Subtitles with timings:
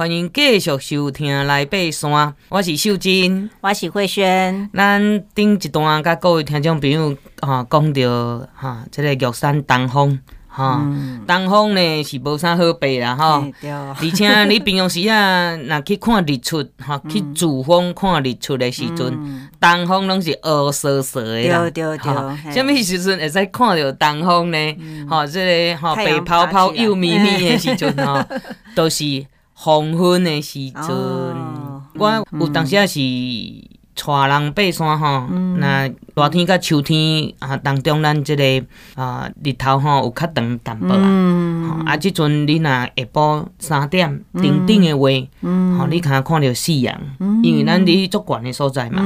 [0.00, 2.10] 欢迎继续收听《来爬山》，
[2.48, 4.70] 我是秀珍，我是慧萱。
[4.72, 10.18] 咱顶一段甲各位听众朋友哈讲到哈，这个玉山东风
[10.48, 10.82] 哈，
[11.26, 13.46] 东风呢是无啥好爬啦哈，
[14.00, 21.58] 而且你平常时啊， 若去看日出哈，去主峰看日出的时阵，东风拢是乌瑟瑟的啦。
[21.68, 24.76] 对对对，什么时阵会使看到东风呢？
[25.06, 28.26] 哈，这个哈白泡泡又咪咪的时阵哈，
[28.74, 29.26] 都是。
[29.62, 32.98] 黄昏的时阵，哦、我有当时也是
[33.94, 35.26] 带人爬山吼，
[35.58, 49.02] 那、嗯、热天甲秋天啊，当中咱这个啊日头吼有较长淡薄啊，嗯、啊，即阵你若下晡三点顶顶的话，吼、嗯，你看看到夕阳，嗯、因为咱伫足悬的所在嘛，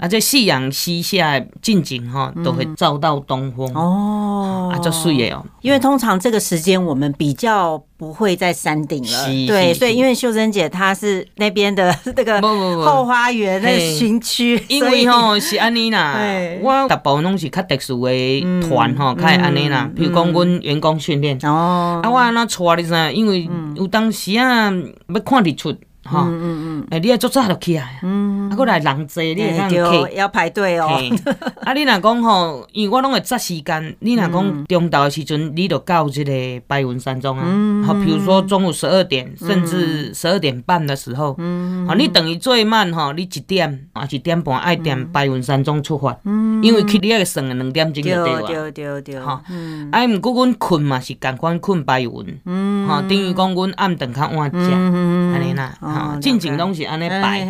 [0.00, 7.80] 啊，这夕阳西下进前吼，都会照到东峰哦，啊，足水的哦，因为通常这个时间我们比较。
[8.04, 16.18] 不会在山顶了，对，所以因为秀珍姐她是那边的 这个后花园那个区区，因为吼是安尼啦，
[16.60, 24.70] 我大部分拢是较特殊的团吼，较会安尼啦，比如讲阮员工训练，哦，啊我安那带你知，因为有当时啊
[25.08, 25.74] 要看日出。
[26.04, 30.88] 哈，嗯嗯嗯，哎，你要做早就起来，嗯，啊，过来人济，你会当要排队哦。
[31.64, 36.32] 啊，你若讲吼，因为我拢会扎时间，你若讲中昼的时阵，你就到这个
[36.66, 37.86] 白云山庄啊。
[37.86, 48.42] 好，比如说中午十二点，甚至十二点半的时候，嗯，好，你等于最慢吼，你一点啊一点半爱点白云山庄出发，嗯，因为去你要算两点钟就对了。
[48.42, 49.42] 对对对，哈，
[49.90, 52.10] 啊，毋过阮困嘛是共款困白云，
[52.44, 55.72] 嗯，哈，等于讲阮暗顿较晚食，安尼啦。
[55.94, 57.40] 啊，进前拢是安尼摆，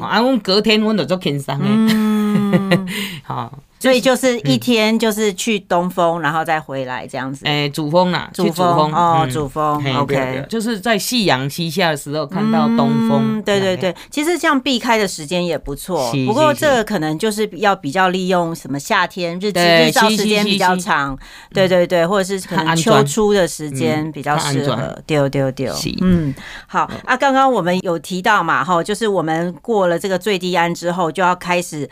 [0.00, 2.78] 啊，阮隔天阮就做轻松诶，
[3.24, 3.52] 好。
[3.78, 7.46] 所以就是一天就是去东峰，然后再回来这样子。
[7.46, 9.96] 哎，主峰啦，去主峰哦，主峰。
[9.96, 13.40] OK，就是在夕阳西下的时候看到东峰。
[13.42, 16.12] 对对对，其实这样避开的时间也不错。
[16.26, 21.16] 不过这个可能就是要比较利用什么夏天日日照时间比较长。
[21.54, 24.98] 对对对，或者是可能秋初的时间比较适合。
[25.06, 25.72] 丢丢丢。
[26.00, 26.34] 嗯，
[26.66, 31.88] 好啊，刚刚我们有提到嘛，哈，就是我们过了这个最低安之后，就要开始。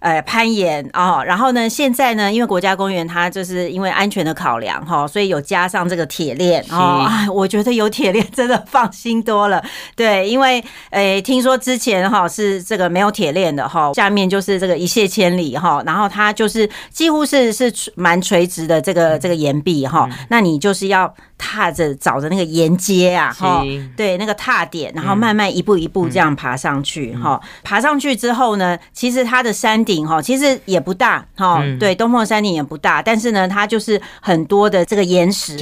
[0.00, 7.04] 呃，攀岩哦，然后呢，现在呢，因为国家公园它就是因为安全的考量哈，所以有加上这个铁链哦。
[7.08, 9.62] 哎，我觉得有铁链真的放心多了。
[9.94, 21.14] 对，因为诶，听说之前哈是这个没有铁链的哈，下面就是这个一泻千里哈，然后它就是几乎是是蛮垂直的这个这个岩壁哈，那你就是要。
[21.42, 23.64] 踏着找着那个沿阶啊，哈，
[23.96, 35.56] 对，那个踏点，然后慢慢一步一步这样爬上去，哈，爬上去之后呢，其实它的山顶哈，其实也不大，哈，对，东峰的山顶也不大，但是呢，它就是很多的这个岩石，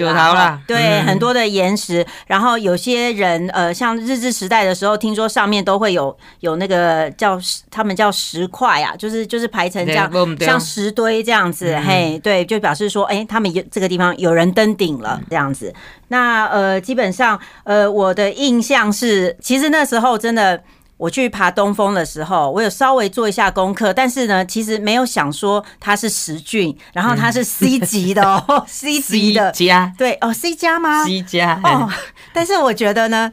[0.67, 7.41] 对，很多的岩石，然后有些人呃，像日治时代的时候，听说上面都会有有那个叫
[7.71, 10.11] 他们叫石块啊，就是就是排成这样，
[10.47, 15.73] 像石堆这样子，嘿，对，就表示说，哎，他们有这个地方有人登顶了这样子。
[16.09, 20.63] 那呃，基本上呃，我的印象是，其实那时候真的，
[20.99, 31.89] 我去爬东峰的时候，我有稍微做一下功课，但是呢，其实没有想说它是十郡，然后它是 C 级的哦， C 级的加，对哦，C 加吗？C 加哦，
[32.35, 33.33] 但是我觉得呢。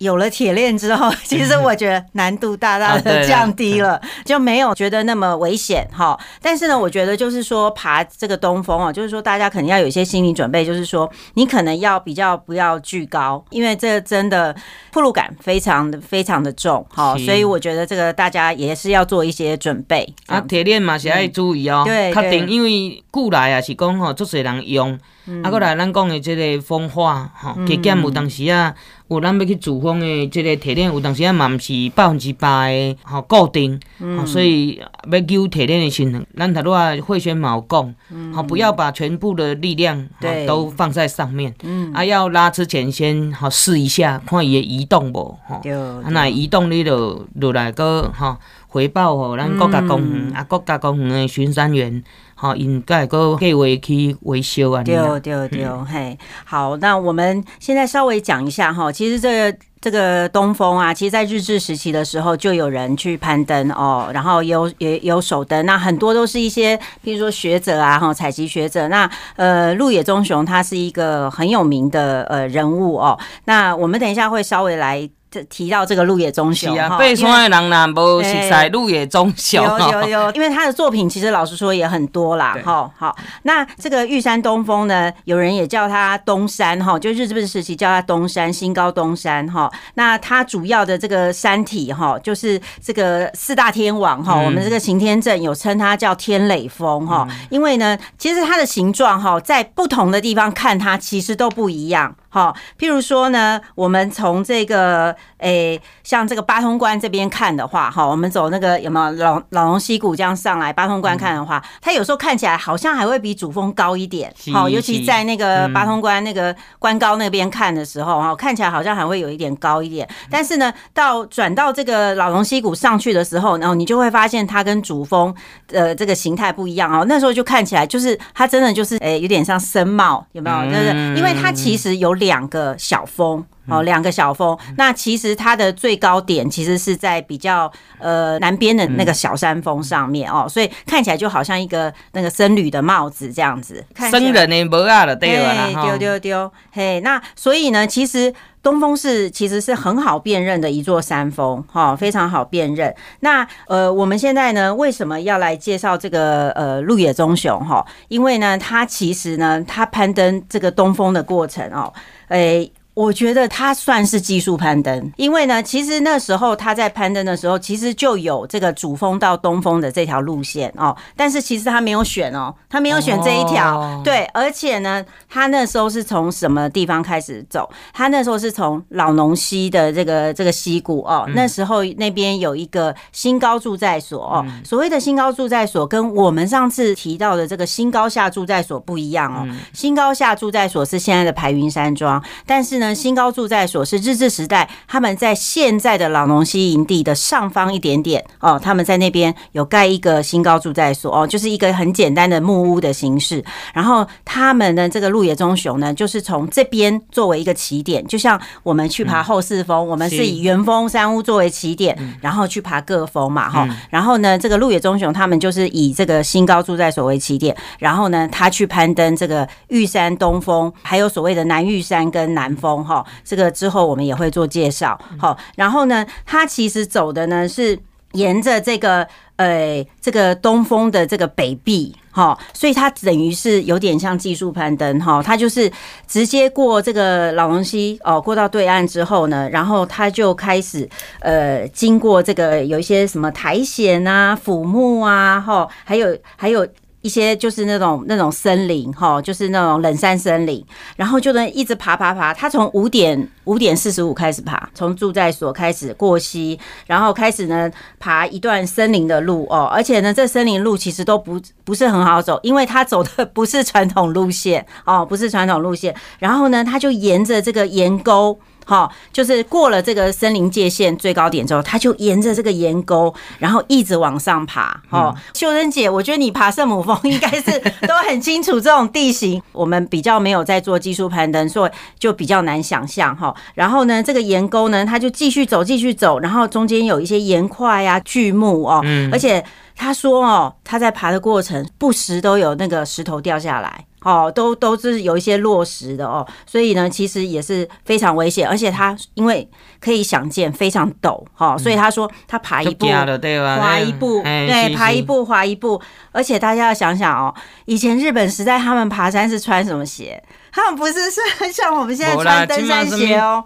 [0.00, 6.18] 有了铁链之后， 其实我觉得难度大大的降低了，就没有觉得那么危险哈。
[6.40, 14.56] 但是呢，我觉得就是说爬这个东峰啊，就是说大家肯定要有一些心理准备，就是说你可能要比较不要惧高，因为这真的
[14.90, 17.14] 铺路感非常的非常的重哈。
[17.18, 20.40] 所以我觉得这个大家也是要做一些准备啊。
[20.40, 24.98] 铁链嘛是要注意哦，对，确定，因为古来啊是讲吼，足侪人用，
[25.44, 28.74] 啊，过来咱讲的这个风化哈，加减有当时啊。
[29.10, 37.84] 有咱要去主峰的即个铁链，有当时啊嘛毋是百分之百的吼固定，嗯、所以要揪铁链的时阵，咱头拄啊慧萱嘛有讲，
[38.32, 40.46] 好、嗯、不要把全部的力量对。
[40.46, 45.56] 都放在上面，嗯、啊要拉之前先好试一下，看伊的移动无吼，
[46.04, 48.36] 啊那移动你就落来个吼
[48.68, 52.02] 回报吼咱国家公园、嗯、啊国家公园的巡山员。
[52.40, 54.82] 好，应该个计划去维修啊。
[54.82, 58.90] 对对对，嘿，好，那我们现在稍微讲一下哈。
[58.90, 68.88] 其实这个这个东峰啊，其实在日治时期的时候就有人去攀登哦，然后有也有首登，那很多都是一些，比如说学者啊，哈，采集学者。
[68.88, 73.18] 那呃，鹿野忠雄他是一个很有名的呃人物哦。
[73.44, 75.10] 那我们等一下会稍微来。
[75.30, 79.62] 这提到这个鹿野忠雄啊，爬山的人呐，无熟悉鹿野忠雄。
[79.62, 82.56] 有有有， 因为他的作品其实老实说也很多啦。
[82.64, 89.70] 哈好，那这个玉山东峰呢，有人也叫他东山哈，就日治时期叫他东山，新高东山哈。
[89.94, 102.16] 那它主要的这个山体哈，就是这个四大天王哈，我们这个行天镇有称它叫天垒峰哈，因为呢，其实它的形状哈，在不同的地方看它其实都不一样。
[102.32, 120.08] 好，譬如说呢，我们从这个诶、欸，像这个八通关这边看的话，哈，我们走那个有没有老老龙溪谷这样上来八通关看的话，它有时候看起来好像还会比主峰高一点，好，尤其在那个八通关那个关高那边看的时候，哈，看起来好像还会有一点高一点。
[120.30, 125.34] 但是呢，到转到这个老龙溪谷上去的时候，然后你就会发现它跟主峰
[125.66, 127.04] 的这个形态不一样哦。
[127.08, 130.70] 那时候就看起来就是它真的就是诶，有点像僧帽，有没有？
[130.70, 132.19] 就是因为它其实有。
[132.20, 134.56] 两个小峰哦，两个小峰。
[134.76, 143.84] 那其实它的最高点其实是在比较呃南边的那个小山峰上面哦，所以看起来就好像一个那个僧侣的帽子这样子。
[144.10, 148.32] 僧人的帽啊，对了，丢丢丢，嘿，那所以呢，其实
[148.62, 152.94] 东峰是其实是很好辨认的一座山峰哈，非常好辨认。
[153.20, 157.84] 那呃，我们现在呢，为什么要来介绍这个呃鹿野忠雄哈？
[158.08, 161.92] 因为呢，它其实呢，它攀登这个东峰的过程哦。
[162.28, 177.70] 诶，我觉得他算是技术攀登，因为呢，其实那时候他在攀登的时候，其实就有这个主峰到东峰的这条路线哦，但是其实他没有选哦，他没有选这一条，对，而且呢，他那时候是从什么地方开始走？
[177.92, 192.20] 他那时候是从老农溪的这个这个溪谷哦，那时候那边有一个新高住在所哦，所谓的新高住在所跟我们上次提到的这个新高下住在所不一样哦，新高下住在所是现在的排云山庄。
[192.44, 203.44] 但是呢，新高住在所是日治时代，他们在现在的老农溪营地的上方一点点哦，他们在那边有盖一个新高住宅所哦，就是一个很简单的木屋的形式。
[203.72, 213.68] 然后他们呢这个鹿野忠雄呢，就是从这边作为一个起点，就像我们去爬后四峰，我们是以元峰山屋作为起点，然后去爬各峰嘛哈。
[213.90, 222.00] 然后呢，这个鹿野忠雄他们就是以这个新高住宅所为起点，然后呢，他去攀登这个玉山东峰，还有所谓的南玉山。
[222.10, 224.98] 跟南峰哈，这个之后我们也会做介绍。
[225.18, 227.78] 好，然后呢，它其实走的呢是
[228.12, 229.06] 沿着这个
[229.36, 235.70] 呃这个东峰的这个北壁哈，所以它等于是有点像技术攀登哈，它就是
[236.06, 240.88] 直接过这个老龙溪哦，过到对岸之后呢，然后它就开始
[241.20, 246.66] 呃经过这个有一些什么苔藓啊、腐木啊哈，还有还有。
[247.02, 250.64] 一些就是那种那种森林哈，就是那种冷杉森林，
[250.96, 252.34] 然后就能一直爬爬爬。
[252.34, 265.94] 他从五点五点四十五开始爬，从住在所开始过溪，然后开始呢爬一段森林的路哦，而且呢这森林路其实都不不是很好走，因为他走的不是传统路线哦，不是传统路线。
[266.18, 268.38] 然后呢，他就沿着这个岩沟。
[268.70, 274.80] 好，就是过了这个森林界限最高点之后，他就沿着这个岩沟，然后一直往上爬。
[274.90, 277.58] 哦，秀珍姐，我觉得你爬圣母峰应该是
[277.88, 279.42] 都很清楚这种地形。
[279.50, 283.34] 我们比较没有在做技术攀登，所以就比较难想象哈。
[283.54, 288.80] 然后呢，这个岩沟呢，他就继续走，继续走，然后中间有一些岩块呀、巨木哦，
[289.10, 289.44] 而且
[289.74, 293.86] 他说哦，他在爬的过程不时都有那个石头掉下来。
[294.02, 299.48] 哦，都都是有一些落实的哦，所以呢，其实也是非常危险，而且他因为
[299.80, 305.80] 可以想见非常陡哈，所以他说他爬一步滑一步，对，爬一步滑一步，
[306.12, 307.34] 而且大家要想想哦，
[307.66, 310.22] 以前日本时代他们爬山是穿什么鞋？
[310.52, 311.20] 他们不是是
[311.52, 313.44] 像我们现在穿登山鞋哦，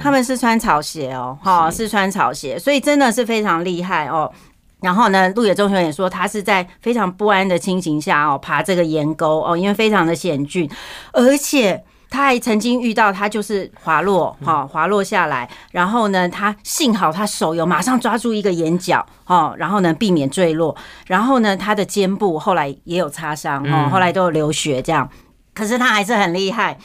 [0.00, 4.30] 他们是穿草鞋哦，哈，是穿草鞋，所以真的是非常厉害哦。
[4.84, 10.68] 然后呢，鹿野忠雄也说，他是在非常不安的情形下哦，爬这个岩沟哦，因为非常的险峻，
[11.10, 20.76] 而且他还曾经遇到他就是滑落哈，滑落下来，然后呢，他幸好他手有马上抓住一个眼角哈，然后呢避免坠落，
[21.06, 25.08] 然后呢他的肩部后来也有擦伤哦，后来都有流血这样，
[25.54, 26.76] 可是他还是很厉害。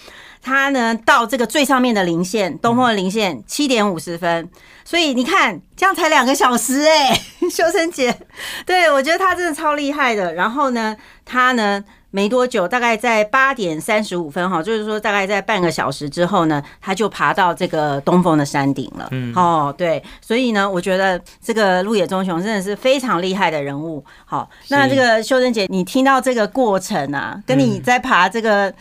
[0.42, 4.50] 他呢，到这个最上面的零线，东风的零线七点五十分，
[4.86, 8.18] 所以你看，这样才两个小时哎、欸，秀珍姐，
[8.66, 10.34] 对，我觉得他真的超厉害的。
[10.34, 19.10] 然后呢，他呢没多久，大概在八点三十五分哈，就是说大概在半个小时之后呢，他就爬到这个东风的山顶了。
[19.12, 24.04] 嗯，哦，对，所以呢，我觉得这个鹿野忠雄真的是非常厉害的人物。
[24.26, 28.74] 好，那这个修珍姐，你听到这个过程啊，跟你在爬这个。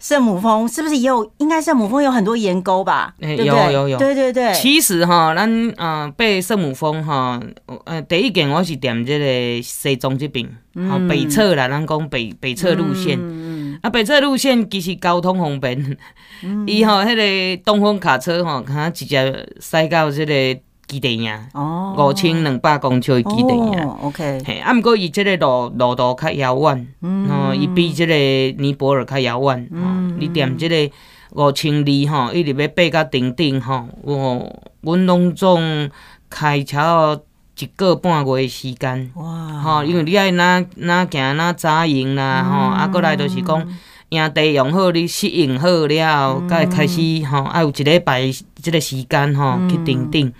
[0.00, 1.30] 圣母峰是不是也有？
[1.38, 3.14] 应该圣母峰有很多岩沟吧？
[3.20, 4.52] 欸、对对有有有，对对对。
[4.54, 7.38] 其实哈，咱呃爬圣母峰哈，
[7.84, 10.46] 呃第一件我是点这个西中这边，
[10.88, 13.18] 好、嗯、北侧啦，咱讲北北侧路线。
[13.20, 15.96] 嗯、啊，北侧路线其实交通方便，
[16.66, 23.84] 伊吼迄个东风卡车吼，它直接驶到这个基地呀，哦，五千两百公尺的基地呀。
[23.84, 28.14] 哦、OK，嘿，啊，毋过伊这个路路途较遥远，嗯，伊比这个
[28.60, 30.92] 尼泊尔较遥远，嗯，你踮这个
[31.34, 35.88] 五千里吼，一直要爬到顶顶吼，我阮拢总
[36.28, 37.22] 开车
[37.56, 43.64] 一个半月的时间，哇，吼，因为你爱哪哪行哪扎营啦，吼，啊，过来就是讲。
[44.10, 50.32] 营地用好，你适应好了后，才会开始吼，啊有一礼拜即个时间吼去顶顶，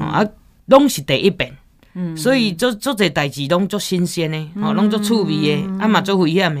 [0.00, 0.24] 啊，
[0.66, 1.52] 拢是第一遍，
[2.16, 6.60] 所以做做这代志拢足新鲜的，吼，拢足趣味的，啊嘛足危险的，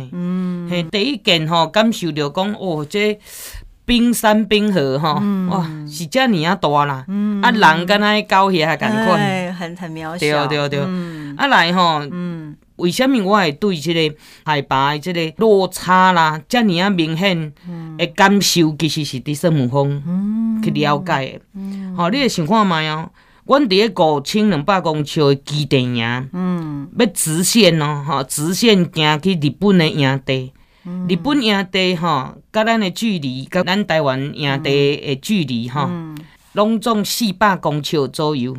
[0.70, 3.18] 嘿，第一件吼感受着讲哦，这
[3.84, 5.14] 冰山冰河吼，
[5.48, 7.06] 哇，是遮尔啊大啦，
[7.42, 10.80] 啊人敢若狗遐共款，很很渺小，对对对，
[11.36, 12.02] 啊来吼。
[12.78, 17.52] 为什么我会对即个海拔的这个落差啦，这么啊明显
[17.96, 21.38] 的感受，其实是伫圣母峰去了解的。
[21.96, 23.10] 吼、嗯，你会想看卖哦，
[23.46, 30.52] 阮伫咧五千两百公尺的基地营，嗯，要直线哦，吼，直线行去日本的营地，
[30.84, 35.90] 嗯、日本营地吼，甲咱的距离，甲咱台湾营地的距离吼，
[36.52, 38.56] 拢总四百公尺左右，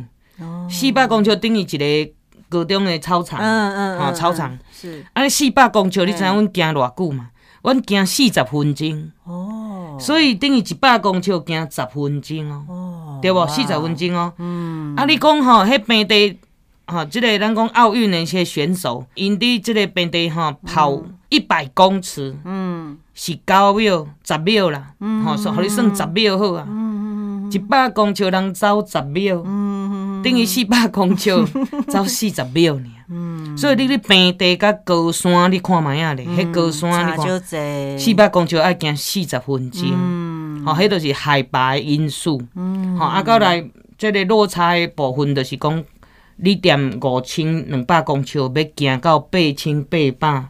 [0.68, 2.12] 四百公尺等于一个。
[2.50, 4.58] 高中的操场，嗯嗯，吼操场。
[4.70, 7.30] 是，啊，四百公尺，你知影阮行偌久嘛？
[7.62, 13.46] 阮行四十分钟，哦，所以等于一百公尺行十分钟哦，对无？
[13.46, 16.38] 四十分钟哦，嗯，啊，你讲吼，迄平地，
[16.86, 29.69] 吼，即个咱讲奥运的些选手，因伫即个平地吼跑一百公尺，嗯，是九秒、十秒啦，吼，说互你算十秒好啊，嗯嗯，一百公尺人走十秒，嗯。
[30.22, 31.30] 等于四百公尺
[31.88, 43.64] 走四十秒尔，嗯，所以你咧平地甲高山，你看觅啊咧，迄高山你看四百公尺爱行四十分钟，嗯，吼，迄都是海拔的因素，嗯，吼，啊，到来
[43.96, 45.82] 即个落差的部分，就是讲
[46.36, 50.44] 你踮五千两百公尺要行到八千八百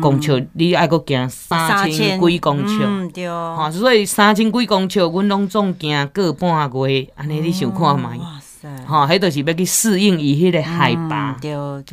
[0.00, 8.20] 公尺，你爱阁行三千几公尺，嗯，对，吼，所以三千几公尺，阮拢总行过半月，安尼你想看觅？
[8.86, 11.36] 吼，迄著是要去适应伊迄个海拔，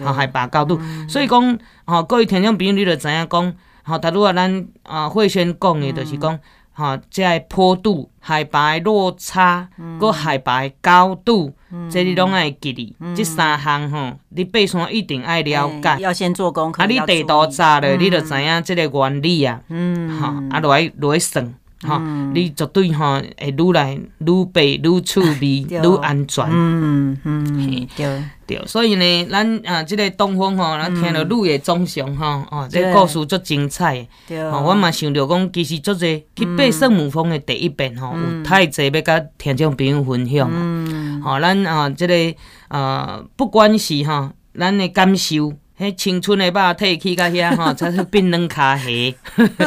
[0.06, 0.80] 吼海拔高度。
[1.08, 6.40] 所以讲，吼各位听众朋友，你着知影讲，吼，假如啊，咱啊慧轩讲的，著是讲，
[6.74, 9.68] 吼，即个坡度、海拔落差，
[10.00, 11.54] 搁海拔高度，
[11.90, 12.96] 这你拢爱记哩。
[13.16, 15.98] 这三项吼，你爬山一定爱了解。
[16.00, 16.84] 要先做功课。
[16.84, 19.62] 啊，你地图查了，你着知影即个原理啊。
[19.70, 20.10] 嗯。
[20.20, 21.54] 吼，啊，落来落来算。
[21.82, 22.02] 哈，
[22.34, 26.46] 你绝对吼会愈来愈白愈趣味 愈安全。
[26.50, 32.48] 嗯嗯，对对，所以呢，咱啊，这个东风吼，咱听了愈会壮想哈。
[32.50, 34.08] 哦，这个故事足精彩。
[34.28, 34.40] 对。
[34.42, 40.50] 哦，我嘛想着讲，其实足侪去爬圣母峰的第一遍吼，有太侪要甲听众朋友分享。
[40.52, 41.22] 嗯。
[41.22, 42.36] 好，咱啊，这个
[42.70, 45.54] 啊，不管是哈，咱的感受。
[45.80, 49.14] 迄青春的肉体去到遐吼， 才是变软卡鞋。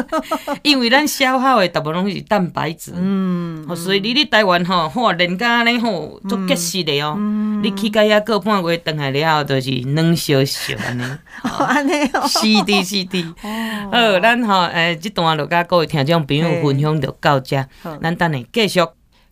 [0.62, 7.16] 因为咱消耗的大部分拢是蛋白质，嗯，所以你咧台湾吼，哇，人家安尼吼，足结实的哦。
[7.62, 11.04] 你去到遐过半个月，回来了后，就是软烧烧安尼。
[11.42, 12.26] 安尼哦。
[12.26, 13.24] 是的，是的。
[13.92, 17.64] 好，咱吼诶，这段就甲各位听众朋友分享就到这，
[18.02, 18.80] 咱等下继续。